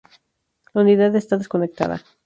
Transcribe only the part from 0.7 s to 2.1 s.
La unidad esta "desconectada".